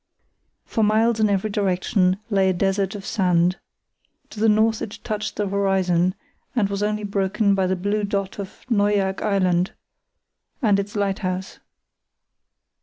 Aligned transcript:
For 0.65 0.83
miles 0.83 1.19
in 1.19 1.29
every 1.29 1.51
direction 1.51 2.17
lay 2.31 2.49
a 2.49 2.53
desert 2.53 2.95
of 2.95 3.05
sand. 3.05 3.59
To 4.31 4.39
the 4.39 4.49
north 4.49 4.81
it 4.81 4.97
touched 5.03 5.35
the 5.35 5.47
horizon, 5.47 6.15
and 6.55 6.69
was 6.69 6.81
only 6.81 7.03
broken 7.03 7.53
by 7.53 7.67
the 7.67 7.75
blue 7.75 8.03
dot 8.03 8.39
of 8.39 8.65
Neuerk 8.67 9.21
Island 9.21 9.73
and 10.59 10.79
its 10.79 10.95
lighthouse. 10.95 11.59